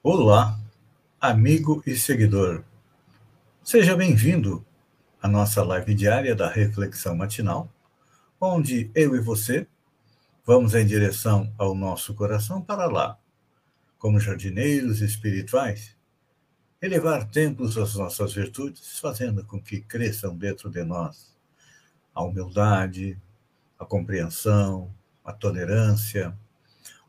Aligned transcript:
Olá, 0.00 0.56
amigo 1.20 1.82
e 1.84 1.96
seguidor. 1.96 2.62
Seja 3.64 3.96
bem-vindo 3.96 4.64
à 5.20 5.26
nossa 5.26 5.60
live 5.64 5.92
diária 5.92 6.36
da 6.36 6.48
Reflexão 6.48 7.16
Matinal, 7.16 7.68
onde 8.40 8.92
eu 8.94 9.16
e 9.16 9.20
você 9.20 9.66
vamos 10.46 10.72
em 10.76 10.86
direção 10.86 11.52
ao 11.58 11.74
nosso 11.74 12.14
coração 12.14 12.62
para 12.62 12.86
lá, 12.86 13.18
como 13.98 14.20
jardineiros 14.20 15.00
espirituais, 15.00 15.96
elevar 16.80 17.28
templos 17.28 17.76
às 17.76 17.96
nossas 17.96 18.32
virtudes, 18.32 19.00
fazendo 19.00 19.44
com 19.44 19.60
que 19.60 19.80
cresçam 19.80 20.36
dentro 20.36 20.70
de 20.70 20.84
nós 20.84 21.36
a 22.14 22.22
humildade, 22.22 23.20
a 23.76 23.84
compreensão, 23.84 24.94
a 25.24 25.32
tolerância, 25.32 26.32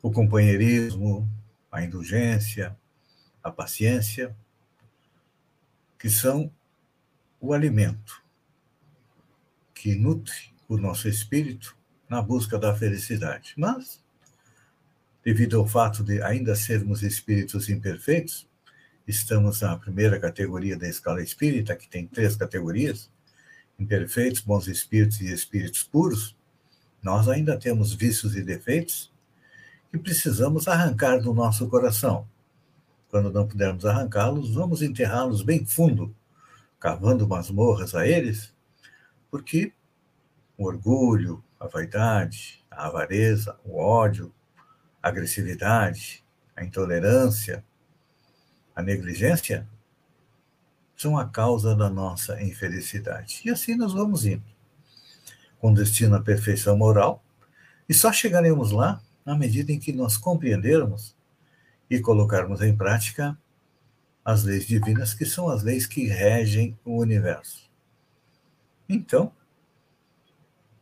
o 0.02 0.12
companheirismo, 0.12 1.30
a 1.72 1.84
indulgência, 1.84 2.78
a 3.44 3.52
paciência, 3.52 4.36
que 5.98 6.10
são 6.10 6.52
o 7.40 7.54
alimento 7.54 8.24
que 9.74 9.96
nutre 9.96 10.54
o 10.68 10.78
nosso 10.78 11.08
espírito 11.08 11.78
na 12.10 12.22
busca 12.22 12.58
da 12.58 12.76
felicidade. 12.76 13.54
Mas, 13.58 14.04
devido 15.24 15.58
ao 15.58 15.68
fato 15.68 16.04
de 16.04 16.22
ainda 16.22 16.56
sermos 16.56 17.04
espíritos 17.04 17.70
imperfeitos, 17.70 18.48
estamos 19.08 19.62
na 19.62 19.78
primeira 19.78 20.20
categoria 20.20 20.78
da 20.78 20.88
escala 20.88 21.22
espírita, 21.22 21.76
que 21.76 21.88
tem 21.88 22.08
três 22.08 22.36
categorias: 22.36 23.10
imperfeitos, 23.80 24.42
bons 24.42 24.68
espíritos 24.68 25.22
e 25.22 25.32
espíritos 25.32 25.84
puros. 25.84 26.36
Nós 27.02 27.30
ainda 27.30 27.58
temos 27.58 27.94
vícios 27.94 28.36
e 28.36 28.42
defeitos 28.42 29.12
que 29.92 29.98
precisamos 29.98 30.68
arrancar 30.68 31.20
do 31.20 31.34
nosso 31.34 31.68
coração 31.68 32.28
quando 33.10 33.32
não 33.32 33.48
pudermos 33.48 33.86
arrancá-los, 33.86 34.54
vamos 34.54 34.82
enterrá-los 34.82 35.42
bem 35.42 35.66
fundo, 35.66 36.16
cavando 36.80 37.28
masmorras 37.28 37.96
a 37.96 38.08
eles, 38.08 38.54
porque 39.32 39.74
o 40.58 40.66
orgulho, 40.66 41.44
a 41.60 41.68
vaidade, 41.68 42.64
a 42.70 42.86
avareza, 42.86 43.58
o 43.66 43.80
ódio, 43.80 44.32
a 45.02 45.10
agressividade, 45.10 46.24
a 46.56 46.64
intolerância, 46.64 47.64
a 48.76 48.82
negligência 48.82 49.68
são 50.96 51.18
a 51.18 51.28
causa 51.28 51.76
da 51.76 51.90
nossa 51.90 52.42
infelicidade. 52.42 53.42
E 53.44 53.50
assim 53.50 53.76
nós 53.76 53.94
vamos 53.94 54.26
indo, 54.26 54.44
com 55.60 55.74
destino 55.74 56.16
à 56.16 56.22
perfeição 56.22 56.78
moral, 56.78 57.24
e 57.88 57.94
só 57.94 58.14
chegaremos 58.14 58.72
lá 58.72 59.02
na 59.26 59.38
medida 59.38 59.72
em 59.72 59.80
que 59.80 59.92
nós 59.92 60.18
compreendermos 60.18 61.16
e 61.90 62.00
colocarmos 62.00 62.62
em 62.62 62.76
prática 62.76 63.38
as 64.24 64.44
leis 64.44 64.66
divinas, 64.66 65.14
que 65.14 65.26
são 65.26 65.50
as 65.50 65.64
leis 65.64 65.86
que 65.86 66.06
regem 66.06 66.78
o 66.86 66.98
universo. 66.98 67.70
Então, 68.88 69.32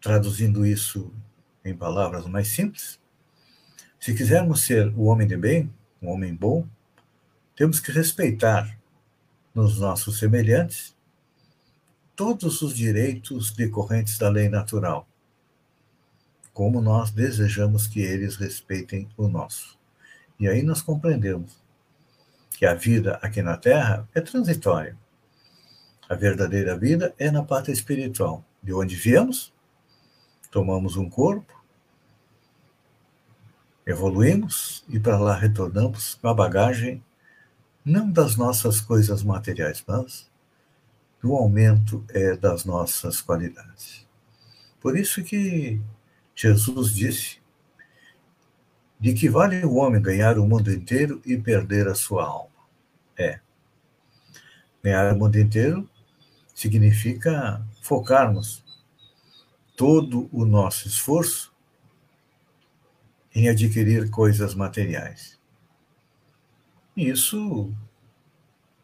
traduzindo 0.01 0.65
isso 0.65 1.13
em 1.63 1.75
palavras 1.75 2.25
mais 2.25 2.47
simples, 2.49 2.99
se 3.99 4.13
quisermos 4.13 4.61
ser 4.61 4.87
o 4.95 5.03
homem 5.03 5.27
de 5.27 5.35
bem, 5.35 5.73
um 6.01 6.09
homem 6.09 6.33
bom, 6.33 6.67
temos 7.55 7.79
que 7.79 7.91
respeitar 7.91 8.77
nos 9.53 9.79
nossos 9.79 10.19
semelhantes 10.19 10.95
todos 12.15 12.61
os 12.61 12.75
direitos 12.75 13.51
decorrentes 13.51 14.17
da 14.17 14.29
lei 14.29 14.49
natural, 14.49 15.07
como 16.57 16.81
nós 16.81 17.11
desejamos 17.11 17.85
que 17.85 18.01
eles 18.01 18.35
respeitem 18.35 19.07
o 19.15 19.27
nosso. 19.27 19.77
E 20.39 20.47
aí 20.47 20.63
nós 20.63 20.81
compreendemos 20.81 21.61
que 22.49 22.65
a 22.65 22.73
vida 22.73 23.19
aqui 23.21 23.43
na 23.43 23.55
Terra 23.55 24.09
é 24.15 24.19
transitória. 24.21 24.97
A 26.09 26.15
verdadeira 26.15 26.75
vida 26.75 27.13
é 27.19 27.29
na 27.29 27.43
parte 27.43 27.71
espiritual. 27.71 28.43
De 28.63 28.73
onde 28.73 28.95
viemos, 28.95 29.53
tomamos 30.49 30.97
um 30.97 31.07
corpo, 31.07 31.63
evoluímos 33.85 34.83
e 34.89 34.99
para 34.99 35.19
lá 35.19 35.35
retornamos 35.35 36.15
com 36.15 36.27
a 36.27 36.33
bagagem 36.33 37.03
não 37.85 38.11
das 38.11 38.35
nossas 38.35 38.81
coisas 38.81 39.21
materiais, 39.21 39.83
mas 39.87 40.27
do 41.21 41.35
aumento 41.35 42.03
é, 42.09 42.35
das 42.35 42.65
nossas 42.65 43.21
qualidades. 43.21 44.07
Por 44.81 44.97
isso 44.97 45.23
que 45.23 45.79
Jesus 46.37 46.93
disse 46.93 47.39
de 48.99 49.11
que 49.13 49.27
vale 49.27 49.65
o 49.65 49.73
homem 49.73 49.99
ganhar 49.99 50.37
o 50.37 50.47
mundo 50.47 50.71
inteiro 50.71 51.19
e 51.25 51.35
perder 51.35 51.87
a 51.87 51.95
sua 51.95 52.25
alma? 52.25 52.51
É. 53.17 53.39
Ganhar 54.83 55.15
o 55.15 55.17
mundo 55.17 55.39
inteiro 55.39 55.89
significa 56.53 57.65
focarmos 57.81 58.63
todo 59.75 60.29
o 60.31 60.45
nosso 60.45 60.87
esforço 60.87 61.51
em 63.33 63.49
adquirir 63.49 64.11
coisas 64.11 64.53
materiais. 64.53 65.39
E 66.95 67.09
isso 67.09 67.73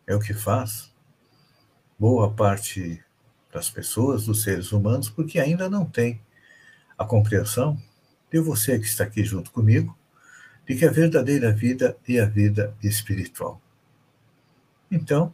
é 0.08 0.16
o 0.16 0.20
que 0.20 0.34
faz 0.34 0.91
boa 2.00 2.34
parte 2.34 3.03
das 3.52 3.70
pessoas, 3.70 4.25
dos 4.25 4.41
seres 4.41 4.72
humanos, 4.72 5.08
porque 5.08 5.40
ainda 5.40 5.70
não 5.70 5.85
tem 5.85 6.20
a 6.98 7.06
compreensão 7.06 7.78
de 8.31 8.40
você 8.40 8.80
que 8.80 8.86
está 8.86 9.04
aqui 9.04 9.24
junto 9.24 9.52
comigo, 9.52 9.98
de 10.68 10.76
que 10.76 10.86
a 10.86 10.92
verdadeira 10.92 11.52
vida 11.52 11.98
é 12.08 12.20
a 12.20 12.26
vida 12.26 12.76
espiritual. 12.81 13.62
Então, 14.90 15.34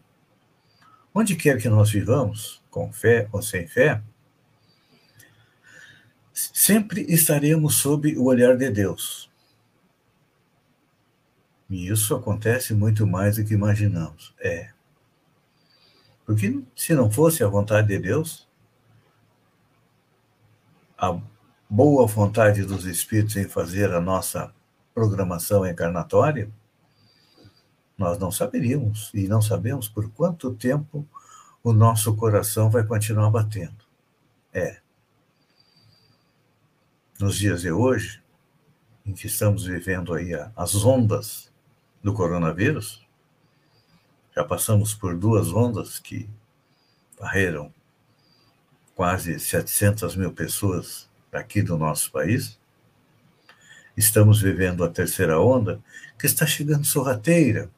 onde 1.14 1.36
quer 1.36 1.62
que 1.62 1.70
nós 1.70 1.92
vivamos, 1.92 2.62
com 2.70 2.92
fé 2.92 3.28
ou 3.32 3.42
sem 3.42 3.68
fé, 3.68 4.02
sempre 6.34 7.02
estaremos 7.10 7.76
sob 7.76 8.18
o 8.18 8.26
olhar 8.26 8.56
de 8.56 8.70
Deus. 8.70 9.30
E 11.70 11.88
isso 11.88 12.16
acontece 12.16 12.74
muito 12.74 13.06
mais 13.06 13.36
do 13.36 13.46
que 13.46 13.54
imaginamos. 13.54 14.34
É. 14.40 14.72
Porque 16.26 16.64
se 16.76 16.94
não 16.94 17.12
fosse 17.12 17.44
a 17.44 17.48
vontade 17.48 17.88
de 17.88 18.00
Deus, 18.00 18.48
a 20.98 21.20
boa 21.70 22.08
vontade 22.08 22.64
dos 22.64 22.86
espíritos 22.86 23.36
em 23.36 23.48
fazer 23.48 23.94
a 23.94 24.02
nossa 24.02 24.52
programação 24.94 25.68
encarnatória, 25.68 26.50
nós 27.96 28.18
não 28.18 28.32
saberíamos 28.32 29.12
e 29.14 29.28
não 29.28 29.42
sabemos 29.42 29.88
por 29.88 30.10
quanto 30.10 30.56
tempo 30.56 31.08
o 31.64 31.72
nosso 31.72 32.16
coração 32.16 32.72
vai 32.72 32.84
continuar 32.84 33.30
batendo. 33.30 33.86
É. 34.52 34.80
Nos 37.20 37.38
dias 37.38 37.62
de 37.62 37.72
hoje, 37.72 38.24
em 39.06 39.14
que 39.14 39.28
estamos 39.28 39.66
vivendo 39.66 40.14
aí 40.14 40.32
as 40.56 40.74
ondas 40.84 41.52
do 42.02 42.14
coronavírus, 42.14 43.06
já 44.36 44.44
passamos 44.44 44.94
por 44.96 45.16
duas 45.16 45.52
ondas 45.52 46.00
que 46.00 46.28
varreram 47.20 47.72
quase 48.96 49.40
700 49.40 50.16
mil 50.16 50.32
pessoas 50.32 51.09
daqui 51.32 51.62
do 51.62 51.78
nosso 51.78 52.12
país 52.12 52.60
estamos 54.00 54.42
vivendo 54.42 54.84
a 54.84 54.90
terceira 54.90 55.40
onda, 55.40 55.82
que 56.18 56.26
está 56.26 56.46
chegando 56.46 56.86
sorrateira, 56.86 57.70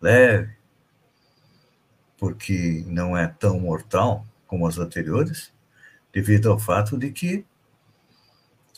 leve, 0.00 0.54
porque 2.18 2.84
não 2.86 3.16
é 3.16 3.26
tão 3.26 3.58
mortal 3.58 4.26
como 4.46 4.66
as 4.66 4.76
anteriores, 4.78 5.52
devido 6.12 6.50
ao 6.50 6.58
fato 6.58 6.98
de 6.98 7.10
que 7.10 7.44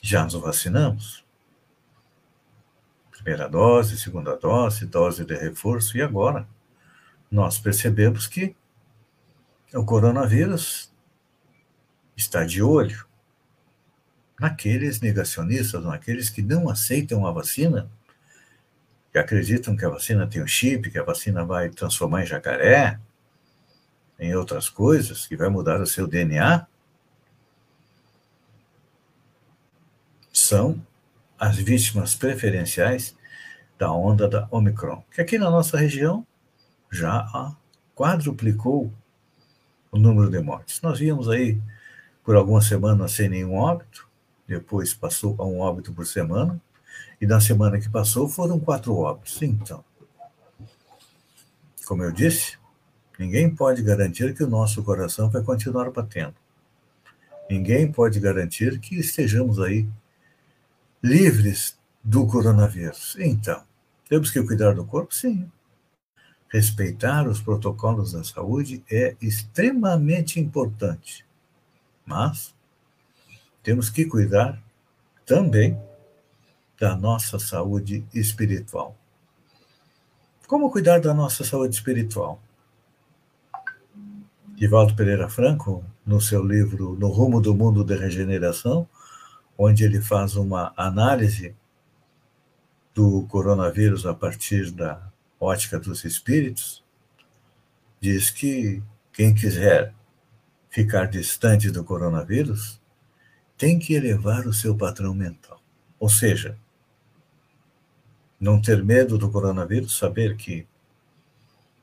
já 0.01 0.23
nos 0.23 0.35
vacinamos. 0.35 1.25
Primeira 3.11 3.49
dose, 3.49 3.99
segunda 3.99 4.37
dose, 4.37 4.87
dose 4.87 5.25
de 5.25 5.35
reforço, 5.35 5.99
e 5.99 6.03
agora 6.03 6.49
nós 7.29 7.59
percebemos 7.59 8.29
que 8.29 8.55
o 9.75 9.85
coronavírus 9.85 10.95
está 12.17 12.45
de 12.45 12.63
olho 12.63 13.05
naqueles 14.41 15.01
negacionistas, 15.01 15.83
naqueles 15.85 16.29
que 16.31 16.43
não 16.43 16.69
aceitam 16.69 17.27
a 17.27 17.33
vacina, 17.33 17.91
que 19.13 19.19
acreditam 19.19 19.77
que 19.77 19.85
a 19.85 19.89
vacina 19.89 20.27
tem 20.27 20.41
o 20.41 20.45
um 20.45 20.49
chip, 20.49 20.91
que 20.91 20.99
a 20.99 21.03
vacina 21.03 21.45
vai 21.45 21.71
transformar 21.71 22.23
em 22.23 22.27
jacaré, 22.27 22.99
em 24.19 24.35
outras 24.35 24.69
coisas, 24.69 25.27
que 25.27 25.37
vai 25.37 25.49
mudar 25.49 25.81
o 25.81 25.87
seu 25.87 26.07
DNA, 26.07 26.67
são 30.33 30.81
as 31.39 31.57
vítimas 31.57 32.15
preferenciais 32.15 33.17
da 33.79 33.93
onda 33.93 34.29
da 34.29 34.49
Omicron, 34.51 35.03
que 35.11 35.21
aqui 35.21 35.39
na 35.39 35.51
nossa 35.51 35.77
região 35.77 36.27
já 36.91 37.27
quadruplicou 37.95 38.93
o 39.91 39.99
número 39.99 40.31
de 40.31 40.39
mortes. 40.41 40.81
Nós 40.83 40.99
víamos 40.99 41.29
aí 41.29 41.61
por 42.23 42.37
algumas 42.37 42.67
semanas 42.67 43.13
sem 43.13 43.29
nenhum 43.29 43.55
óbito, 43.55 44.06
depois 44.47 44.95
passou 44.95 45.35
a 45.39 45.45
um 45.45 45.61
óbito 45.61 45.93
por 45.93 46.07
semana, 46.07 46.61
e 47.21 47.27
na 47.27 47.41
semana 47.41 47.81
que 47.81 47.89
passou 47.89 48.29
foram 48.29 48.59
quatro 48.61 48.95
óbitos. 48.95 49.41
Então, 49.43 49.85
como 51.87 52.03
eu 52.03 52.13
disse, 52.13 52.59
ninguém 53.19 53.55
pode 53.55 53.83
garantir 53.83 54.35
que 54.35 54.43
o 54.43 54.49
nosso 54.49 54.83
coração 54.83 55.31
vai 55.31 55.43
continuar 55.43 55.91
batendo. 55.91 56.35
Ninguém 57.49 57.91
pode 57.91 58.19
garantir 58.19 58.81
que 58.81 58.97
estejamos 58.97 59.61
aí 59.61 59.89
livres 61.03 61.79
do 62.03 62.27
coronavírus. 62.27 63.17
Então, 63.19 63.63
temos 64.09 64.31
que 64.31 64.43
cuidar 64.43 64.75
do 64.75 64.85
corpo? 64.85 65.15
Sim. 65.15 65.51
Respeitar 66.49 67.29
os 67.29 67.41
protocolos 67.41 68.13
da 68.13 68.25
saúde 68.25 68.83
é 68.91 69.17
extremamente 69.21 70.41
importante. 70.41 71.25
Mas 72.05 72.56
temos 73.67 73.91
que 73.91 74.05
cuidar 74.05 74.63
também 75.27 75.77
da 76.79 76.95
nossa 76.95 77.37
saúde 77.37 78.07
espiritual. 78.15 78.97
Como 80.47 80.71
cuidar 80.71 81.01
da 81.01 81.13
nossa 81.13 81.43
saúde 81.43 81.75
espiritual? 81.75 82.41
Divaldo 84.55 84.95
Pereira 84.95 85.29
Franco, 85.29 85.85
no 86.07 86.21
seu 86.21 86.47
livro 86.47 86.97
No 86.97 87.09
Rumo 87.09 87.41
do 87.41 87.57
Mundo 87.57 87.83
de 87.83 87.97
Regeneração, 87.97 88.89
onde 89.59 89.83
ele 89.83 90.01
faz 90.01 90.37
uma 90.37 90.73
análise 90.77 91.53
do 92.95 93.27
coronavírus 93.27 94.07
a 94.07 94.15
partir 94.15 94.71
da 94.71 95.11
ótica 95.41 95.77
dos 95.81 96.05
espíritos, 96.05 96.85
diz 98.01 98.31
que 98.31 98.81
quem 99.13 99.35
quiser 99.35 99.93
ficar 100.71 101.07
distante 101.07 101.69
do 101.69 101.83
coronavírus 101.83 102.81
tem 103.57 103.79
que 103.79 103.95
elevar 103.95 104.47
o 104.47 104.53
seu 104.53 104.77
padrão 104.77 105.15
mental. 105.15 105.61
Ou 105.99 106.09
seja, 106.09 106.59
não 108.39 108.61
ter 108.61 108.85
medo 108.85 109.17
do 109.17 109.31
coronavírus, 109.31 109.97
saber 109.97 110.37
que 110.37 110.67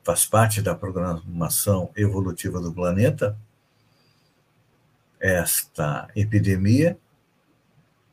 faz 0.03 0.25
parte 0.25 0.61
da 0.61 0.75
programação 0.75 1.89
evolutiva 1.95 2.59
do 2.59 2.73
planeta, 2.73 3.37
esta 5.19 6.09
epidemia 6.15 6.97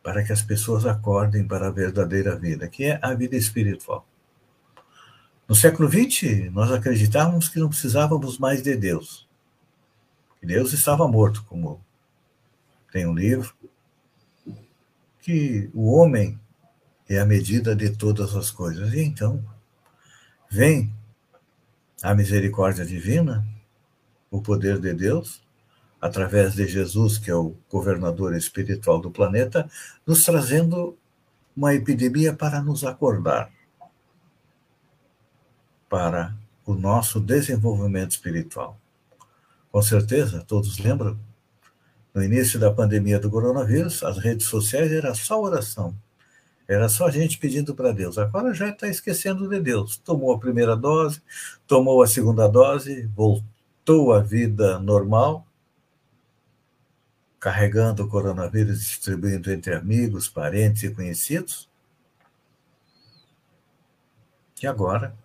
para 0.02 0.24
que 0.24 0.32
as 0.32 0.40
pessoas 0.40 0.86
acordem 0.86 1.46
para 1.46 1.66
a 1.66 1.70
verdadeira 1.70 2.36
vida, 2.36 2.68
que 2.68 2.84
é 2.84 2.98
a 3.02 3.12
vida 3.12 3.36
espiritual. 3.36 4.06
No 5.46 5.54
século 5.54 5.90
XX, 5.90 6.50
nós 6.52 6.70
acreditávamos 6.70 7.48
que 7.48 7.58
não 7.58 7.68
precisávamos 7.68 8.38
mais 8.38 8.62
de 8.62 8.76
Deus. 8.76 9.28
Que 10.38 10.46
Deus 10.46 10.72
estava 10.72 11.06
morto, 11.08 11.44
como 11.44 11.84
tem 12.92 13.06
um 13.06 13.14
livro, 13.14 13.54
que 15.20 15.70
o 15.74 15.92
homem 15.92 16.38
é 17.08 17.18
a 17.18 17.26
medida 17.26 17.74
de 17.74 17.90
todas 17.90 18.34
as 18.34 18.50
coisas. 18.50 18.92
E 18.94 19.00
então, 19.00 19.44
vem 20.50 20.92
a 22.02 22.14
misericórdia 22.14 22.84
divina, 22.84 23.46
o 24.30 24.40
poder 24.40 24.78
de 24.78 24.94
Deus, 24.94 25.42
através 26.00 26.54
de 26.54 26.66
Jesus, 26.66 27.18
que 27.18 27.30
é 27.30 27.34
o 27.34 27.54
governador 27.68 28.34
espiritual 28.34 29.00
do 29.00 29.10
planeta, 29.10 29.68
nos 30.06 30.24
trazendo 30.24 30.96
uma 31.54 31.74
epidemia 31.74 32.32
para 32.32 32.62
nos 32.62 32.84
acordar 32.84 33.50
para 35.88 36.34
o 36.64 36.74
nosso 36.74 37.20
desenvolvimento 37.20 38.12
espiritual. 38.12 38.78
Com 39.70 39.82
certeza, 39.82 40.44
todos 40.46 40.78
lembram, 40.78 41.18
no 42.14 42.22
início 42.22 42.58
da 42.58 42.72
pandemia 42.72 43.18
do 43.18 43.30
coronavírus, 43.30 44.02
as 44.02 44.18
redes 44.18 44.46
sociais 44.46 44.90
era 44.90 45.14
só 45.14 45.40
oração. 45.40 45.96
Era 46.66 46.88
só 46.88 47.10
gente 47.10 47.38
pedindo 47.38 47.74
para 47.74 47.92
Deus. 47.92 48.16
Agora 48.18 48.54
já 48.54 48.68
está 48.68 48.88
esquecendo 48.88 49.48
de 49.48 49.60
Deus. 49.60 49.96
Tomou 49.96 50.32
a 50.32 50.38
primeira 50.38 50.76
dose, 50.76 51.20
tomou 51.66 52.02
a 52.02 52.06
segunda 52.06 52.48
dose, 52.48 53.08
voltou 53.14 54.12
à 54.12 54.20
vida 54.20 54.78
normal, 54.78 55.46
carregando 57.40 58.04
o 58.04 58.08
coronavírus, 58.08 58.80
distribuindo 58.80 59.50
entre 59.50 59.74
amigos, 59.74 60.28
parentes 60.28 60.82
e 60.84 60.94
conhecidos. 60.94 61.68
E 64.62 64.66
agora, 64.66 65.16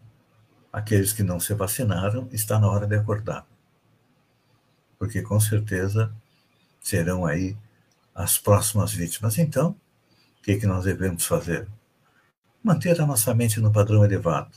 aqueles 0.71 1.13
que 1.13 1.21
não 1.21 1.39
se 1.39 1.53
vacinaram, 1.53 2.27
está 2.31 2.57
na 2.57 2.69
hora 2.69 2.87
de 2.87 2.95
acordar. 2.95 3.45
Porque 4.97 5.21
com 5.21 5.39
certeza 5.39 6.11
serão 6.85 7.25
aí 7.25 7.57
as 8.13 8.37
próximas 8.37 8.93
vítimas. 8.93 9.39
Então, 9.39 9.75
o 10.39 10.43
que, 10.43 10.57
que 10.57 10.67
nós 10.67 10.85
devemos 10.85 11.25
fazer? 11.25 11.67
Manter 12.63 13.01
a 13.01 13.07
nossa 13.07 13.33
mente 13.33 13.59
no 13.59 13.71
padrão 13.71 14.05
elevado. 14.05 14.51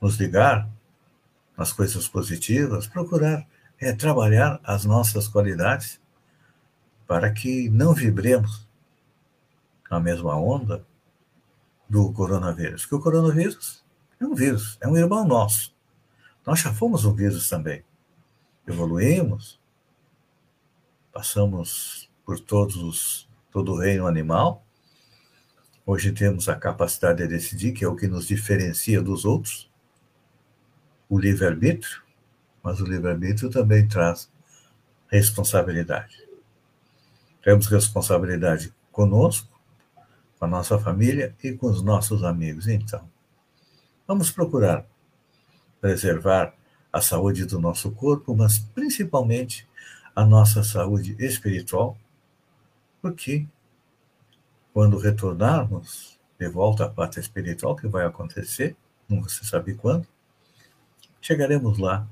Nos 0.00 0.16
ligar 0.16 0.68
nas 1.56 1.72
coisas 1.72 2.06
positivas, 2.06 2.86
procurar 2.86 3.46
é, 3.80 3.92
trabalhar 3.92 4.60
as 4.62 4.84
nossas 4.84 5.26
qualidades 5.26 5.98
para 7.06 7.32
que 7.32 7.70
não 7.70 7.94
vibremos 7.94 8.68
na 9.90 9.98
mesma 9.98 10.36
onda 10.36 10.84
do 11.88 12.12
coronavírus. 12.12 12.84
Que 12.84 12.94
o 12.94 13.00
coronavírus 13.00 13.82
é 14.20 14.26
um 14.26 14.34
vírus, 14.34 14.76
é 14.82 14.86
um 14.86 14.96
irmão 14.96 15.26
nosso. 15.26 15.74
Nós 16.44 16.60
já 16.60 16.72
fomos 16.72 17.06
um 17.06 17.14
vírus 17.14 17.48
também. 17.48 17.82
Evoluímos, 18.66 19.57
passamos 21.18 22.08
por 22.24 22.38
todos 22.38 22.76
os, 22.76 23.28
todo 23.50 23.72
o 23.72 23.76
reino 23.80 24.06
animal. 24.06 24.64
Hoje 25.84 26.12
temos 26.12 26.48
a 26.48 26.54
capacidade 26.54 27.18
de 27.18 27.26
decidir, 27.26 27.72
que 27.72 27.84
é 27.84 27.88
o 27.88 27.96
que 27.96 28.06
nos 28.06 28.28
diferencia 28.28 29.02
dos 29.02 29.24
outros, 29.24 29.68
o 31.08 31.18
livre-arbítrio, 31.18 32.02
mas 32.62 32.80
o 32.80 32.84
livre-arbítrio 32.84 33.50
também 33.50 33.88
traz 33.88 34.30
responsabilidade. 35.08 36.24
Temos 37.42 37.66
responsabilidade 37.66 38.72
conosco, 38.92 39.60
com 40.38 40.44
a 40.44 40.48
nossa 40.48 40.78
família 40.78 41.34
e 41.42 41.52
com 41.52 41.66
os 41.66 41.82
nossos 41.82 42.22
amigos. 42.22 42.68
Então, 42.68 43.10
vamos 44.06 44.30
procurar 44.30 44.86
preservar 45.80 46.54
a 46.92 47.00
saúde 47.00 47.44
do 47.44 47.58
nosso 47.58 47.90
corpo, 47.90 48.36
mas 48.36 48.60
principalmente 48.60 49.66
a 50.18 50.26
nossa 50.26 50.64
saúde 50.64 51.14
espiritual, 51.20 51.96
porque 53.00 53.46
quando 54.72 54.98
retornarmos 54.98 56.18
de 56.36 56.48
volta 56.48 56.86
à 56.86 56.88
pátria 56.90 57.20
espiritual, 57.20 57.76
que 57.76 57.86
vai 57.86 58.04
acontecer, 58.04 58.76
nunca 59.08 59.28
se 59.28 59.46
sabe 59.46 59.74
quando, 59.74 60.08
chegaremos 61.20 61.78
lá 61.78 62.04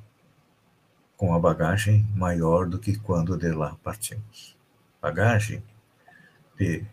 com 1.16 1.34
a 1.34 1.40
bagagem 1.40 2.06
maior 2.14 2.68
do 2.68 2.78
que 2.78 2.96
quando 2.96 3.36
de 3.36 3.50
lá 3.50 3.76
partimos. 3.82 4.56
Bagagem 5.02 5.60
de 6.56 6.86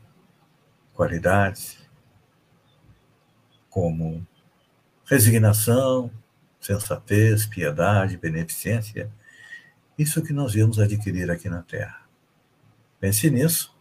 qualidades 0.95 1.77
como 3.69 4.25
resignação, 5.05 6.09
sensatez, 6.59 7.45
piedade, 7.45 8.17
beneficência, 8.17 9.11
isso 9.97 10.21
que 10.21 10.33
nós 10.33 10.53
viemos 10.53 10.79
adquirir 10.79 11.29
aqui 11.29 11.49
na 11.49 11.61
Terra. 11.61 12.01
Pense 12.99 13.29
nisso, 13.29 13.75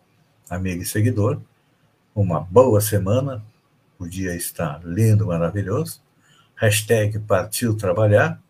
amigo 0.48 0.82
e 0.82 0.86
seguidor. 0.86 1.40
Uma 2.14 2.40
boa 2.40 2.80
semana. 2.80 3.44
O 3.98 4.06
dia 4.06 4.34
está 4.34 4.80
lindo, 4.84 5.26
maravilhoso. 5.26 6.02
Hashtag 6.56 7.18
partiu 7.20 7.76
trabalhar. 7.76 8.40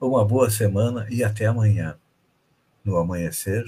Uma 0.00 0.24
boa 0.24 0.50
semana 0.50 1.06
e 1.10 1.22
até 1.22 1.46
amanhã. 1.46 1.96
No 2.84 2.96
amanhecer, 2.96 3.64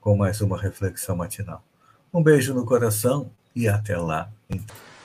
com 0.00 0.16
mais 0.16 0.40
uma 0.40 0.60
reflexão 0.60 1.16
matinal. 1.16 1.64
Um 2.12 2.22
beijo 2.22 2.52
no 2.52 2.66
coração 2.66 3.30
e 3.54 3.68
até 3.68 3.96
lá. 3.96 4.30
Então. 4.50 4.95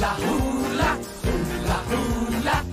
Rula, 0.00 0.96
rula, 1.26 1.76
rula. 1.90 2.64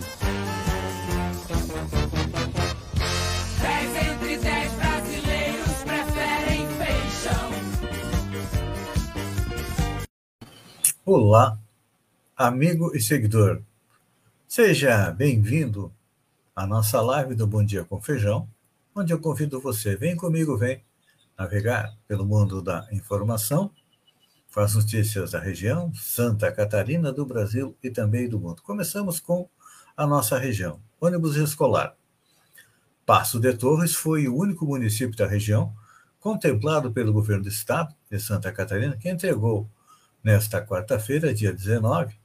Dez 3.61 3.95
entre 3.97 4.37
dez 4.37 4.71
brasileiros 4.71 5.83
preferem 5.83 6.67
feijão. 6.69 7.49
Olá, 11.05 11.59
amigo 12.37 12.95
e 12.95 13.01
seguidor. 13.01 13.61
Seja 14.47 15.11
bem-vindo 15.11 15.91
à 16.55 16.65
nossa 16.65 17.01
live 17.01 17.35
do 17.35 17.45
Bom 17.45 17.65
Dia 17.65 17.83
com 17.83 18.01
Feijão, 18.01 18.47
onde 18.95 19.11
eu 19.11 19.19
convido 19.19 19.59
você, 19.59 19.97
vem 19.97 20.15
comigo, 20.15 20.57
vem 20.57 20.81
navegar 21.37 21.93
pelo 22.07 22.25
mundo 22.25 22.61
da 22.61 22.87
informação 22.93 23.69
com 24.57 24.61
as 24.61 24.73
notícias 24.73 25.29
da 25.29 25.39
região, 25.39 25.93
Santa 25.93 26.51
Catarina, 26.51 27.11
do 27.11 27.23
Brasil 27.23 27.77
e 27.83 27.91
também 27.91 28.27
do 28.27 28.39
mundo. 28.39 28.63
Começamos 28.63 29.19
com 29.19 29.47
a 29.95 30.07
nossa 30.07 30.35
região, 30.35 30.81
ônibus 30.99 31.35
escolar. 31.35 31.95
Passo 33.05 33.39
de 33.39 33.53
Torres 33.53 33.93
foi 33.93 34.27
o 34.27 34.35
único 34.35 34.65
município 34.65 35.15
da 35.15 35.27
região 35.27 35.75
contemplado 36.19 36.91
pelo 36.91 37.13
governo 37.13 37.43
do 37.43 37.49
estado 37.49 37.93
de 38.09 38.19
Santa 38.19 38.51
Catarina 38.51 38.97
que 38.97 39.07
entregou 39.07 39.69
nesta 40.23 40.59
quarta-feira, 40.59 41.35
dia 41.35 41.53
19, 41.53 42.15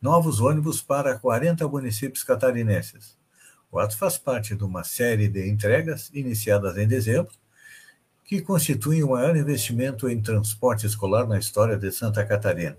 novos 0.00 0.40
ônibus 0.40 0.80
para 0.80 1.18
40 1.18 1.68
municípios 1.68 2.24
catarinenses. 2.24 3.18
O 3.70 3.78
ato 3.78 3.98
faz 3.98 4.16
parte 4.16 4.56
de 4.56 4.64
uma 4.64 4.82
série 4.82 5.28
de 5.28 5.46
entregas 5.46 6.10
iniciadas 6.14 6.78
em 6.78 6.88
dezembro, 6.88 7.34
que 8.32 8.40
constituem 8.40 9.02
o 9.02 9.10
maior 9.10 9.36
investimento 9.36 10.08
em 10.08 10.18
transporte 10.18 10.86
escolar 10.86 11.26
na 11.26 11.38
história 11.38 11.76
de 11.76 11.92
Santa 11.92 12.24
Catarina. 12.24 12.78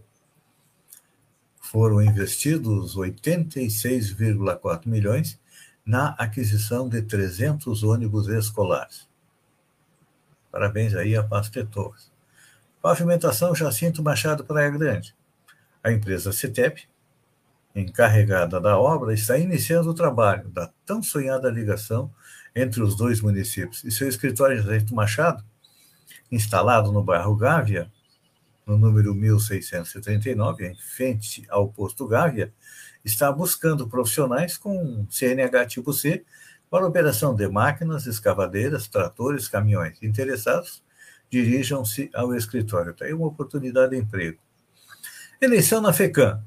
Foram 1.62 2.02
investidos 2.02 2.98
86,4 2.98 4.88
milhões 4.88 5.40
na 5.86 6.16
aquisição 6.18 6.90
de 6.90 7.04
300 7.04 7.84
ônibus 7.84 8.28
escolares. 8.30 9.08
Parabéns 10.52 10.96
aí 10.96 11.16
a 11.16 11.22
Pastor 11.22 11.68
Torres. 11.68 12.12
Pavimentação 12.82 13.54
Jacinto 13.54 14.02
Machado 14.02 14.44
Praia 14.44 14.72
Grande. 14.72 15.16
A 15.84 15.92
empresa 15.92 16.34
CETEP, 16.34 16.90
encarregada 17.76 18.60
da 18.60 18.80
obra, 18.80 19.14
está 19.14 19.38
iniciando 19.38 19.92
o 19.92 19.94
trabalho 19.94 20.50
da 20.50 20.72
tão 20.84 21.04
sonhada 21.04 21.48
ligação 21.52 22.12
entre 22.56 22.82
os 22.82 22.96
dois 22.96 23.22
municípios. 23.22 23.84
E 23.84 23.92
seu 23.92 24.08
escritório 24.08 24.62
de 24.62 24.68
Jacinto 24.68 24.96
Machado, 24.96 25.44
instalado 26.32 26.92
no 26.92 27.04
bairro 27.04 27.36
Gávea, 27.36 27.92
no 28.66 28.78
número 28.78 29.14
1639, 29.14 30.68
em 30.68 30.76
frente 30.76 31.46
ao 31.50 31.68
posto 31.70 32.08
Gávea, 32.08 32.54
está 33.04 33.32
buscando 33.32 33.88
profissionais 33.88 34.58
com 34.58 35.06
CNH 35.10 35.66
tipo 35.66 35.92
C 35.92 36.24
para 36.70 36.88
operação 36.88 37.36
de 37.36 37.48
máquinas, 37.48 38.08
escavadeiras, 38.08 38.88
tratores, 38.88 39.48
caminhões. 39.48 40.02
Interessados 40.02 40.82
dirijam-se 41.30 42.10
ao 42.14 42.34
escritório. 42.36 42.92
Está 42.92 43.06
aí 43.06 43.14
uma 43.14 43.28
oportunidade 43.28 43.92
de 43.92 43.98
emprego. 43.98 44.40
Eleição 45.42 45.82
na 45.82 45.92
FECAM. 45.92 46.44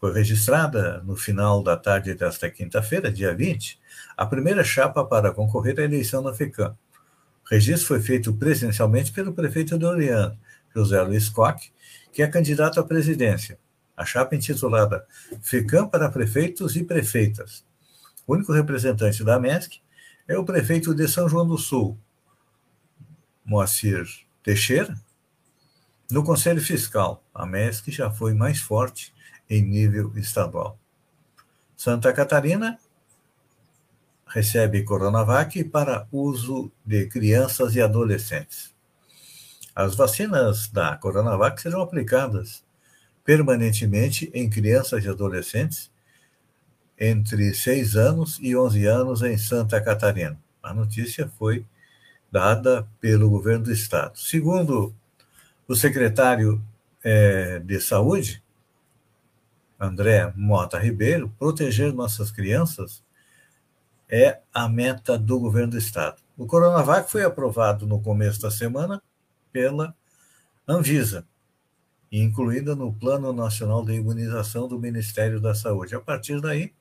Foi 0.00 0.12
registrada 0.12 1.02
no 1.02 1.16
final 1.16 1.60
da 1.60 1.76
tarde 1.76 2.14
desta 2.14 2.48
quinta-feira, 2.48 3.10
dia 3.10 3.34
20, 3.34 3.80
a 4.16 4.24
primeira 4.24 4.62
chapa 4.62 5.04
para 5.04 5.32
concorrer 5.32 5.78
à 5.80 5.82
eleição 5.82 6.22
na 6.22 6.32
FECAM. 6.32 6.76
O 7.44 7.50
registro 7.50 7.88
foi 7.88 8.00
feito 8.00 8.32
presencialmente 8.32 9.10
pelo 9.10 9.32
prefeito 9.32 9.76
de 9.76 9.84
Oriano, 9.84 10.38
José 10.72 11.02
Luiz 11.02 11.28
Koch, 11.28 11.72
que 12.12 12.22
é 12.22 12.28
candidato 12.28 12.78
à 12.78 12.84
presidência. 12.84 13.58
A 13.96 14.04
chapa 14.04 14.36
intitulada 14.36 15.04
FECAM 15.42 15.88
para 15.88 16.08
prefeitos 16.08 16.76
e 16.76 16.84
prefeitas. 16.84 17.64
O 18.24 18.34
único 18.34 18.52
representante 18.52 19.24
da 19.24 19.40
MESC 19.40 19.80
é 20.28 20.38
o 20.38 20.44
prefeito 20.44 20.94
de 20.94 21.08
São 21.08 21.28
João 21.28 21.46
do 21.46 21.58
Sul, 21.58 21.98
Moacir 23.44 24.06
Teixeira, 24.44 24.94
no 26.10 26.24
Conselho 26.24 26.60
Fiscal, 26.62 27.22
a 27.34 27.44
MESC 27.44 27.90
já 27.90 28.10
foi 28.10 28.32
mais 28.32 28.60
forte 28.60 29.12
em 29.48 29.62
nível 29.62 30.12
estadual. 30.16 30.78
Santa 31.76 32.12
Catarina 32.12 32.78
recebe 34.26 34.82
Coronavac 34.82 35.64
para 35.64 36.06
uso 36.12 36.70
de 36.84 37.06
crianças 37.06 37.74
e 37.74 37.80
adolescentes. 37.80 38.74
As 39.74 39.94
vacinas 39.94 40.68
da 40.68 40.96
Coronavac 40.96 41.60
serão 41.60 41.80
aplicadas 41.80 42.64
permanentemente 43.24 44.30
em 44.34 44.50
crianças 44.50 45.04
e 45.04 45.08
adolescentes 45.08 45.90
entre 46.98 47.54
6 47.54 47.94
anos 47.94 48.38
e 48.42 48.56
11 48.56 48.86
anos 48.86 49.22
em 49.22 49.38
Santa 49.38 49.80
Catarina. 49.80 50.38
A 50.62 50.74
notícia 50.74 51.30
foi 51.38 51.64
dada 52.30 52.88
pelo 53.00 53.30
governo 53.30 53.66
do 53.66 53.72
estado. 53.72 54.18
Segundo 54.18 54.94
o 55.66 55.74
secretário 55.76 56.60
é, 57.04 57.60
de 57.60 57.80
Saúde, 57.80 58.42
André 59.78 60.32
Mota 60.34 60.78
Ribeiro, 60.78 61.28
proteger 61.38 61.92
nossas 61.92 62.30
crianças 62.30 63.04
é 64.08 64.40
a 64.52 64.68
meta 64.68 65.18
do 65.18 65.38
governo 65.38 65.72
do 65.72 65.78
estado. 65.78 66.22
O 66.36 66.46
Coronavac 66.46 67.10
foi 67.10 67.24
aprovado 67.24 67.86
no 67.86 68.00
começo 68.00 68.40
da 68.40 68.50
semana 68.50 69.02
pela 69.52 69.94
Anvisa 70.66 71.26
incluída 72.10 72.74
no 72.74 72.92
Plano 72.92 73.32
Nacional 73.32 73.84
de 73.84 73.92
Imunização 73.92 74.66
do 74.66 74.78
Ministério 74.78 75.40
da 75.40 75.54
Saúde. 75.54 75.94
A 75.94 76.00
partir 76.00 76.40
daí, 76.40 76.72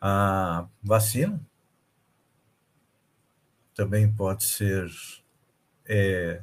a 0.00 0.66
vacina 0.82 1.40
também 3.74 4.10
pode 4.10 4.44
ser 4.44 4.90
é, 5.84 6.42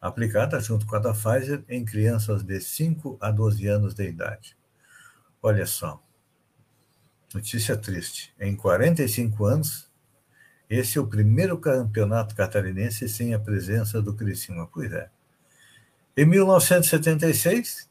aplicada 0.00 0.60
junto 0.60 0.86
com 0.86 0.96
a 0.96 0.98
da 0.98 1.12
Pfizer 1.12 1.64
em 1.68 1.84
crianças 1.84 2.42
de 2.42 2.60
5 2.60 3.16
a 3.20 3.30
12 3.30 3.66
anos 3.68 3.94
de 3.94 4.08
idade. 4.08 4.57
Olha 5.42 5.66
só, 5.66 6.02
notícia 7.32 7.76
triste. 7.76 8.34
Em 8.40 8.56
45 8.56 9.44
anos, 9.44 9.88
esse 10.68 10.98
é 10.98 11.00
o 11.00 11.06
primeiro 11.06 11.56
campeonato 11.58 12.34
catarinense 12.34 13.08
sem 13.08 13.32
a 13.34 13.38
presença 13.38 14.02
do 14.02 14.14
Criciúma. 14.14 14.66
Pois 14.66 14.92
é. 14.92 15.08
Em 16.16 16.26
1976, 16.26 17.88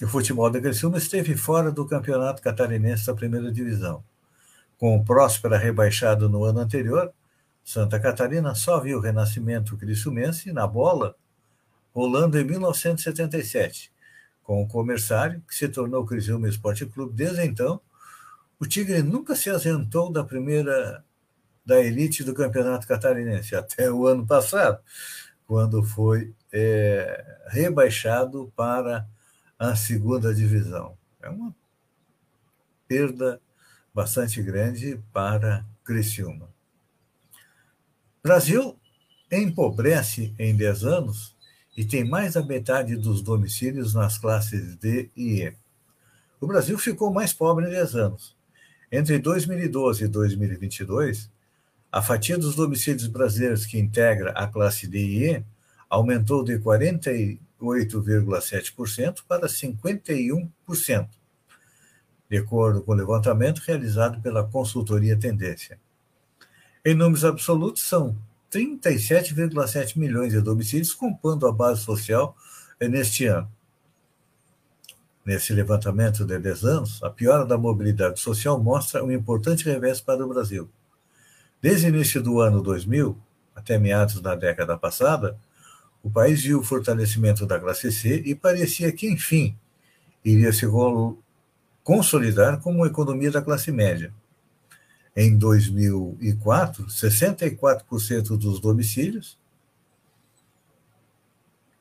o 0.00 0.06
futebol 0.06 0.48
da 0.48 0.60
Criciúma 0.60 0.98
esteve 0.98 1.36
fora 1.36 1.72
do 1.72 1.84
campeonato 1.84 2.40
catarinense 2.40 3.06
da 3.06 3.14
primeira 3.14 3.50
divisão. 3.50 4.04
Com 4.78 4.96
o 4.96 5.04
Próspera 5.04 5.58
rebaixado 5.58 6.28
no 6.28 6.44
ano 6.44 6.60
anterior, 6.60 7.12
Santa 7.64 7.98
Catarina 7.98 8.54
só 8.54 8.78
viu 8.80 8.98
o 8.98 9.00
renascimento 9.00 9.76
criciumense 9.76 10.52
na 10.52 10.66
bola 10.66 11.16
rolando 11.92 12.38
em 12.38 12.44
1977, 12.44 13.92
com 14.48 14.62
o 14.62 14.66
comerciário, 14.66 15.42
que 15.46 15.54
se 15.54 15.68
tornou 15.68 16.02
o 16.02 16.06
Criciúma 16.06 16.48
Esporte 16.48 16.86
Clube. 16.86 17.12
Desde 17.14 17.44
então, 17.44 17.82
o 18.58 18.64
Tigre 18.64 19.02
nunca 19.02 19.36
se 19.36 19.50
ausentou 19.50 20.10
da 20.10 20.24
primeira 20.24 21.04
da 21.66 21.78
elite 21.78 22.24
do 22.24 22.32
Campeonato 22.32 22.86
Catarinense, 22.86 23.54
até 23.54 23.92
o 23.92 24.06
ano 24.06 24.26
passado, 24.26 24.78
quando 25.46 25.82
foi 25.82 26.34
é, 26.50 27.42
rebaixado 27.48 28.50
para 28.56 29.06
a 29.58 29.76
segunda 29.76 30.34
divisão. 30.34 30.96
É 31.20 31.28
uma 31.28 31.54
perda 32.86 33.38
bastante 33.92 34.42
grande 34.42 34.98
para 35.12 35.62
Criciúma. 35.84 36.48
Brasil 38.22 38.80
empobrece 39.30 40.34
em 40.38 40.56
10 40.56 40.84
anos 40.84 41.36
e 41.78 41.84
tem 41.84 42.02
mais 42.02 42.34
da 42.34 42.42
metade 42.42 42.96
dos 42.96 43.22
domicílios 43.22 43.94
nas 43.94 44.18
classes 44.18 44.74
D 44.74 45.08
e 45.16 45.44
E. 45.44 45.54
O 46.40 46.46
Brasil 46.48 46.76
ficou 46.76 47.12
mais 47.12 47.32
pobre 47.32 47.68
em 47.68 47.70
10 47.70 47.94
anos. 47.94 48.36
Entre 48.90 49.16
2012 49.20 50.02
e 50.02 50.08
2022, 50.08 51.30
a 51.92 52.02
fatia 52.02 52.36
dos 52.36 52.56
domicílios 52.56 53.06
brasileiros 53.06 53.64
que 53.64 53.78
integra 53.78 54.32
a 54.32 54.48
classe 54.48 54.88
D 54.88 54.98
e 54.98 55.30
E 55.30 55.44
aumentou 55.88 56.42
de 56.42 56.58
48,7% 56.58 59.22
para 59.28 59.46
51%, 59.46 61.08
de 62.28 62.38
acordo 62.38 62.82
com 62.82 62.90
o 62.90 62.96
levantamento 62.96 63.60
realizado 63.60 64.20
pela 64.20 64.42
consultoria 64.42 65.16
Tendência. 65.16 65.78
Em 66.84 66.96
números 66.96 67.24
absolutos, 67.24 67.84
são 67.84 68.16
37,7 68.50 69.98
milhões 69.98 70.32
de 70.32 70.40
domicílios 70.40 70.94
compondo 70.94 71.46
a 71.46 71.52
base 71.52 71.82
social 71.82 72.36
neste 72.80 73.26
ano. 73.26 73.50
Nesse 75.24 75.52
levantamento 75.52 76.24
de 76.24 76.38
10 76.38 76.64
anos, 76.64 77.02
a 77.02 77.10
piora 77.10 77.44
da 77.44 77.58
mobilidade 77.58 78.18
social 78.18 78.58
mostra 78.62 79.04
um 79.04 79.12
importante 79.12 79.64
revés 79.66 80.00
para 80.00 80.24
o 80.24 80.28
Brasil. 80.28 80.70
Desde 81.60 81.86
o 81.86 81.88
início 81.90 82.22
do 82.22 82.40
ano 82.40 82.62
2000 82.62 83.16
até 83.54 83.78
meados 83.78 84.20
da 84.20 84.34
década 84.34 84.78
passada, 84.78 85.38
o 86.02 86.08
país 86.08 86.42
viu 86.42 86.60
o 86.60 86.64
fortalecimento 86.64 87.44
da 87.44 87.58
classe 87.58 87.92
C 87.92 88.22
e 88.24 88.34
parecia 88.34 88.90
que, 88.92 89.10
enfim, 89.10 89.58
iria 90.24 90.52
se 90.52 90.66
consolidar 91.82 92.60
como 92.60 92.86
economia 92.86 93.30
da 93.30 93.42
classe 93.42 93.70
média. 93.72 94.14
Em 95.20 95.36
2004, 95.36 96.86
64% 96.86 98.36
dos 98.36 98.60
domicílios 98.60 99.36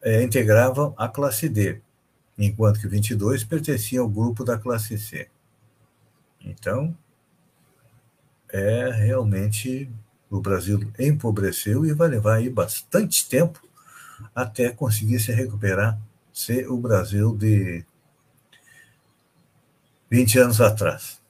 é, 0.02 0.24
integravam 0.24 0.96
a 0.98 1.08
classe 1.08 1.48
D. 1.48 1.80
enquanto 2.36 2.80
que 2.80 2.88
22 2.88 3.44
pertenciam 3.44 4.06
ao 4.06 4.10
grupo 4.10 4.44
da 4.44 4.58
classe 4.58 4.98
C. 4.98 5.30
Então, 6.42 6.98
é 8.50 8.90
realmente 8.90 9.88
o 10.32 10.42
Brasil 10.42 10.92
empobreceu 10.98 11.86
e 11.86 11.94
vai 11.94 12.08
levar 12.08 12.38
aí 12.38 12.50
bastante 12.50 13.30
tempo 13.30 13.62
até 14.34 14.72
conseguir 14.72 15.20
se 15.20 15.32
recuperar, 15.32 15.96
ser 16.34 16.68
o 16.72 16.78
Brasil 16.80 17.38
de 17.38 17.86
20 20.10 20.40
anos 20.40 20.60
atrás. 20.60 21.27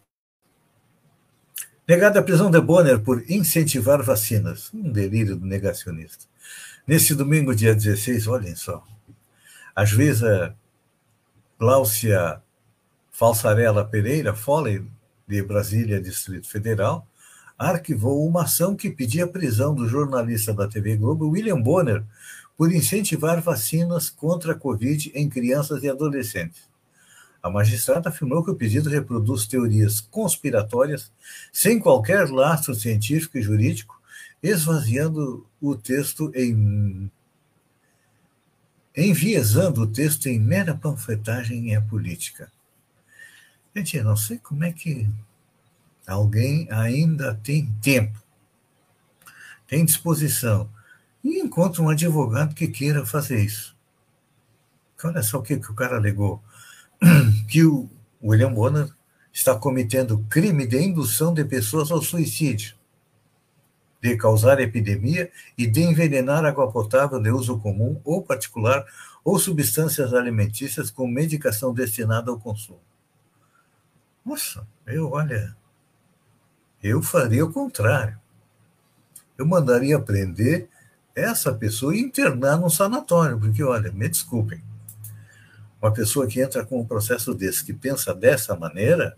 Negada 1.88 2.20
a 2.20 2.24
prisão 2.24 2.52
de 2.52 2.60
Bonner 2.60 3.00
por 3.00 3.24
incentivar 3.32 4.04
vacinas. 4.04 4.70
Um 4.74 4.92
delírio 4.92 5.38
do 5.38 5.46
negacionista. 5.46 6.26
Nesse 6.86 7.16
domingo, 7.16 7.56
dia 7.56 7.74
16, 7.74 8.28
olhem 8.28 8.58
só, 8.58 8.84
a 9.74 9.86
juíza 9.86 10.54
Gláucia 11.58 12.42
Falsarella 13.10 13.86
Pereira, 13.86 14.36
Foley, 14.36 14.86
de 15.26 15.42
Brasília, 15.42 16.02
Distrito 16.02 16.50
Federal, 16.50 17.08
arquivou 17.58 18.28
uma 18.28 18.44
ação 18.44 18.76
que 18.76 18.90
pedia 18.90 19.24
a 19.24 19.30
prisão 19.30 19.74
do 19.74 19.88
jornalista 19.88 20.54
da 20.54 20.68
TV 20.68 20.98
Globo, 20.98 21.30
William 21.30 21.62
Bonner, 21.62 22.04
por 22.58 22.70
incentivar 22.70 23.42
vacinas 23.42 24.10
contra 24.10 24.52
a 24.52 24.56
Covid 24.56 25.10
em 25.16 25.30
crianças 25.30 25.84
e 25.84 25.90
adolescentes. 25.90 26.64
A 27.48 27.50
magistrada 27.50 28.10
afirmou 28.10 28.44
que 28.44 28.52
o 28.52 28.56
pedido 28.56 28.90
reproduz 28.90 29.48
teorias 29.48 30.02
conspiratórias 30.02 31.10
sem 31.52 31.80
qualquer 31.80 32.30
lastro 32.30 32.76
científico 32.76 33.38
e 33.38 33.42
jurídico, 33.42 34.02
esvaziando 34.44 35.48
o 35.62 35.74
texto 35.74 36.30
em 36.36 37.10
enviesando 38.96 39.84
o 39.84 39.88
texto 39.88 40.26
em 40.26 40.40
mera 40.40 40.76
panfletagem 40.76 41.70
e 41.70 41.76
a 41.76 41.82
política. 41.82 42.52
Gente, 43.74 43.96
eu 43.96 44.04
não 44.04 44.18
sei 44.18 44.40
como 44.40 44.66
é 44.66 44.74
que 44.74 45.10
alguém 46.06 46.68
ainda 46.70 47.34
tem 47.36 47.72
tempo, 47.82 48.22
tem 49.68 49.86
disposição 49.86 50.70
e 51.24 51.40
encontra 51.40 51.82
um 51.82 51.90
advogado 51.90 52.54
que 52.54 52.68
queira 52.68 53.06
fazer 53.06 53.40
isso. 53.40 53.78
Olha 55.02 55.24
só 55.24 55.38
o 55.38 55.44
que, 55.44 55.58
que 55.58 55.72
o 55.72 55.76
cara 55.76 55.96
alegou. 55.96 56.44
Que 57.48 57.64
o 57.64 57.90
William 58.22 58.54
Bonner 58.54 58.90
está 59.32 59.56
cometendo 59.56 60.26
crime 60.30 60.66
de 60.66 60.80
indução 60.82 61.34
de 61.34 61.46
pessoas 61.46 61.92
ao 61.92 62.02
suicídio, 62.02 62.76
de 64.02 64.18
causar 64.18 64.60
epidemia 64.60 65.32
e 65.58 65.68
de 65.68 65.82
envenenar 65.82 66.44
água 66.44 66.72
potável 66.72 67.20
de 67.22 67.30
uso 67.30 67.60
comum 67.60 68.02
ou 68.04 68.24
particular 68.24 68.86
ou 69.24 69.38
substâncias 69.38 70.14
alimentícias 70.14 70.90
com 70.90 71.08
medicação 71.08 71.74
destinada 71.74 72.32
ao 72.32 72.40
consumo. 72.40 72.82
Nossa, 74.26 74.68
eu, 74.86 75.12
olha, 75.12 75.56
eu 76.82 77.02
faria 77.02 77.46
o 77.46 77.52
contrário. 77.52 78.20
Eu 79.38 79.46
mandaria 79.46 80.00
prender 80.00 80.68
essa 81.16 81.54
pessoa 81.54 81.96
e 81.96 82.00
internar 82.00 82.58
num 82.58 82.70
sanatório, 82.70 83.40
porque, 83.40 83.64
olha, 83.64 83.92
me 83.92 84.08
desculpem, 84.08 84.64
uma 85.82 85.94
pessoa 85.94 86.28
que 86.28 86.42
entra 86.42 86.66
com 86.66 86.80
um 86.80 86.86
processo 86.86 87.34
desse, 87.34 87.64
que 87.64 87.74
pensa 87.74 88.14
dessa 88.14 88.56
maneira, 88.56 89.18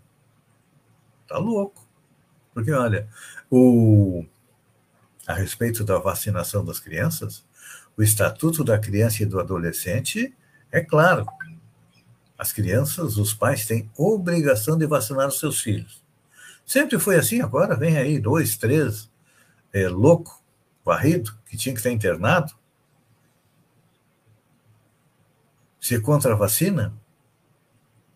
tá 1.26 1.38
louco. 1.38 1.86
Porque, 2.52 2.72
olha, 2.72 3.08
o, 3.50 4.24
a 5.26 5.34
respeito 5.34 5.84
da 5.84 5.98
vacinação 5.98 6.64
das 6.64 6.78
crianças, 6.78 7.44
o 7.96 8.02
Estatuto 8.02 8.64
da 8.64 8.78
Criança 8.78 9.22
e 9.22 9.26
do 9.26 9.40
Adolescente 9.40 10.34
é 10.70 10.80
claro. 10.80 11.26
As 12.36 12.52
crianças, 12.52 13.16
os 13.16 13.34
pais 13.34 13.66
têm 13.66 13.90
obrigação 13.96 14.76
de 14.76 14.86
vacinar 14.86 15.28
os 15.28 15.38
seus 15.38 15.60
filhos. 15.60 16.02
Sempre 16.64 16.98
foi 16.98 17.16
assim, 17.16 17.40
agora 17.40 17.76
vem 17.76 17.96
aí 17.98 18.18
dois, 18.18 18.56
três, 18.56 19.10
é, 19.72 19.88
louco, 19.88 20.42
varrido, 20.84 21.36
que 21.46 21.56
tinha 21.56 21.74
que 21.74 21.80
estar 21.80 21.90
internado, 21.90 22.52
ser 25.80 26.02
contra 26.02 26.32
a 26.32 26.36
vacina, 26.36 26.94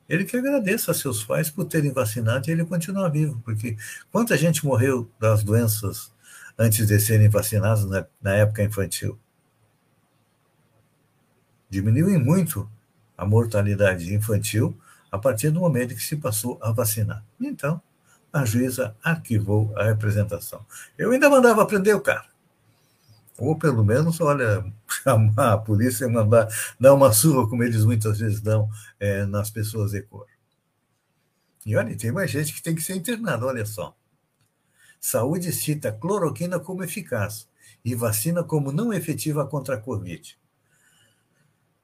ele 0.09 0.25
que 0.25 0.37
agradeça 0.37 0.91
a 0.91 0.95
seus 0.95 1.25
pais 1.25 1.51
por 1.51 1.65
terem 1.65 1.93
vacinado 1.93 2.49
e 2.49 2.53
ele 2.53 2.65
continuar 2.65 3.09
vivo, 3.09 3.41
porque 3.45 3.77
quanta 4.13 4.37
gente 4.37 4.65
morreu 4.65 5.11
das 5.19 5.43
doenças 5.43 6.13
antes 6.59 6.87
de 6.87 7.01
serem 7.01 7.29
vacinados 7.29 7.87
na, 7.87 8.07
na 8.21 8.35
época 8.35 8.63
infantil? 8.63 9.19
Diminuiu 11.71 12.21
muito 12.21 12.71
a 13.17 13.25
mortalidade 13.25 14.15
infantil 14.15 14.79
a 15.11 15.19
partir 15.19 15.51
do 15.51 15.61
momento 15.61 15.95
que 15.95 16.03
se 16.03 16.17
passou 16.17 16.59
a 16.61 16.71
vacinar. 16.71 17.25
Então, 17.41 17.81
a 18.33 18.45
juíza 18.45 18.97
arquivou 19.03 19.73
a 19.77 19.85
representação. 19.85 20.67
Eu 20.99 21.13
ainda 21.13 21.31
mandava 21.31 21.65
prender 21.65 21.95
o 21.97 22.01
cara. 22.01 22.34
Ou 23.39 23.59
pelo 23.59 23.85
menos, 23.85 24.21
olha, 24.21 24.65
chamar 24.89 25.53
a 25.55 25.59
polícia 25.59 26.05
e 26.05 26.09
mandar 26.09 26.49
dar 26.79 26.95
uma 26.95 27.13
surra, 27.13 27.49
como 27.49 27.65
eles 27.65 27.85
muitas 27.85 28.19
vezes 28.19 28.41
dão 28.41 28.69
é, 28.99 29.25
nas 29.27 29.51
pessoas 29.51 29.91
de 29.91 30.03
cor. 30.03 30.27
E 31.67 31.77
olha, 31.77 31.97
tem 31.97 32.13
mais 32.13 32.31
gente 32.31 32.53
que 32.53 32.63
tem 32.63 32.75
que 32.75 32.83
ser 32.83 32.95
internada, 32.95 33.47
olha 33.47 33.65
só. 33.65 33.97
Saúde 35.01 35.53
cita 35.53 35.93
cloroquina 35.93 36.61
como 36.61 36.85
eficaz 36.85 37.49
e 37.85 37.95
vacina 37.95 38.45
como 38.45 38.73
não 38.73 38.93
efetiva 38.93 39.47
contra 39.47 39.75
a 39.75 39.81
Covid. 39.81 40.39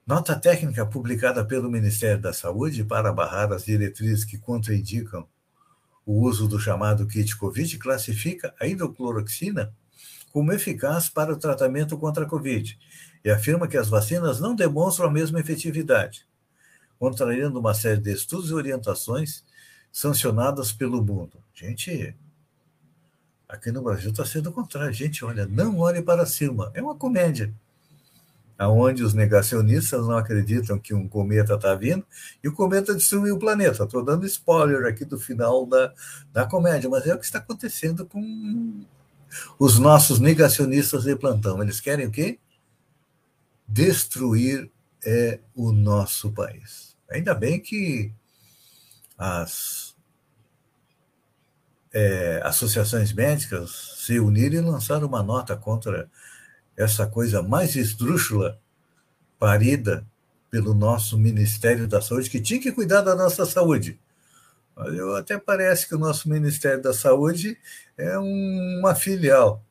Nota 0.07 0.35
técnica 0.35 0.87
publicada 0.87 1.45
pelo 1.45 1.71
Ministério 1.71 2.21
da 2.21 2.33
Saúde 2.33 2.85
para 2.85 3.13
barrar 3.13 3.53
as 3.53 3.65
diretrizes 3.65 4.25
que 4.25 4.39
contraindicam 4.39 5.29
o 6.05 6.23
uso 6.23 6.49
do 6.49 6.59
chamado 6.59 7.07
kit 7.07 7.37
Covid 7.37 7.79
classifica 7.79 8.55
a 8.59 8.67
hidrocloroxina 8.67 9.73
como 10.33 10.53
eficaz 10.53 11.09
para 11.09 11.33
o 11.33 11.37
tratamento 11.37 11.99
contra 11.99 12.25
a 12.25 12.29
Covid 12.29 12.79
e 13.25 13.31
afirma 13.31 13.69
que 13.69 13.77
as 13.77 13.89
vacinas 13.89 14.41
não 14.41 14.55
demonstram 14.55 15.09
a 15.09 15.13
mesma 15.13 15.41
efetividade, 15.41 16.27
contrariando 16.99 17.59
uma 17.59 17.75
série 17.75 18.01
de 18.01 18.13
estudos 18.13 18.51
e 18.51 18.55
orientações 18.55 19.45
sancionadas 19.93 20.73
pelo 20.73 21.05
mundo. 21.05 21.39
Gente, 21.55 22.15
aqui 23.49 23.71
no 23.71 23.83
Brasil 23.83 24.11
está 24.11 24.25
sendo 24.25 24.51
o 24.51 24.53
contrário. 24.53 24.93
Gente, 24.93 25.25
olha, 25.25 25.47
não 25.47 25.79
olhe 25.79 26.01
para 26.01 26.25
cima. 26.25 26.71
É 26.75 26.81
uma 26.81 26.95
comédia. 26.95 27.53
Onde 28.63 29.03
os 29.03 29.15
negacionistas 29.15 30.07
não 30.07 30.19
acreditam 30.19 30.79
que 30.79 30.93
um 30.93 31.09
cometa 31.09 31.55
está 31.55 31.75
vindo 31.75 32.05
e 32.45 32.49
o 32.49 32.53
cometa 32.53 32.95
destruiu 32.95 33.37
o 33.37 33.39
planeta. 33.39 33.85
Estou 33.85 34.05
dando 34.05 34.27
spoiler 34.27 34.87
aqui 34.87 35.03
do 35.03 35.19
final 35.19 35.65
da, 35.65 35.95
da 36.31 36.45
comédia, 36.45 36.89
mas 36.89 37.07
é 37.07 37.15
o 37.15 37.19
que 37.19 37.25
está 37.25 37.39
acontecendo 37.39 38.05
com 38.05 38.85
os 39.59 39.79
nossos 39.79 40.19
negacionistas 40.19 41.05
de 41.05 41.17
plantão. 41.17 41.63
Eles 41.63 41.81
querem 41.81 42.07
o 42.07 42.11
quê? 42.11 42.39
Destruir 43.67 44.71
é, 45.05 45.41
o 45.55 45.73
nosso 45.73 46.33
país. 46.33 46.97
Ainda 47.11 47.35
bem 47.35 47.61
que 47.61 48.13
as 49.17 49.95
é, 51.93 52.41
associações 52.45 53.13
médicas 53.13 53.95
se 53.99 54.19
uniram 54.19 54.57
e 54.57 54.71
lançaram 54.71 55.07
uma 55.07 55.23
nota 55.23 55.57
contra 55.57 56.11
essa 56.77 57.07
coisa 57.07 57.43
mais 57.43 57.77
esdrúxula 57.77 58.61
parida 59.39 60.07
pelo 60.51 60.75
nosso 60.75 61.19
Ministério 61.19 61.87
da 61.87 62.01
Saúde, 62.01 62.31
que 62.31 62.41
tinha 62.41 62.61
que 62.61 62.73
cuidar 62.73 63.03
da 63.03 63.15
nossa 63.15 63.45
saúde. 63.47 64.01
Eu, 64.87 65.17
até 65.17 65.39
parece 65.39 65.87
que 65.87 65.95
o 65.95 65.99
nosso 65.99 66.29
Ministério 66.29 66.83
da 66.83 66.93
Saúde 66.93 67.59
é 67.97 68.19
uma 68.19 68.95
filial 68.95 69.65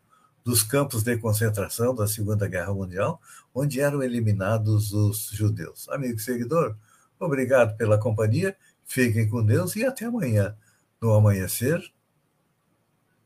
dos 0.44 0.64
campos 0.64 1.04
de 1.04 1.18
concentração 1.18 1.94
da 1.94 2.08
Segunda 2.08 2.48
Guerra 2.48 2.74
Mundial, 2.74 3.22
onde 3.54 3.80
eram 3.80 4.02
eliminados 4.02 4.94
os 4.94 5.30
judeus. 5.32 5.88
Amigo 5.90 6.20
seguidor, 6.20 6.76
obrigado 7.20 7.76
pela 7.78 7.98
companhia, 7.98 8.56
fiquem 8.86 9.30
com 9.30 9.44
Deus 9.44 9.76
e 9.76 9.86
até 9.86 10.06
amanhã, 10.06 10.56
no 11.02 11.14
amanhecer, 11.14 11.82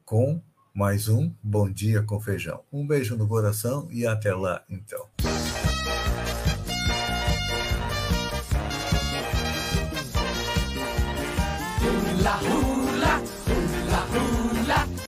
com 0.06 0.42
mais 0.74 1.08
um 1.08 1.34
Bom 1.42 1.70
Dia 1.70 2.02
com 2.02 2.20
Feijão. 2.20 2.64
Um 2.72 2.86
beijo 2.86 3.16
no 3.16 3.28
coração 3.28 3.88
e 3.92 4.06
até 4.06 4.34
lá, 4.34 4.64
então. 4.70 5.08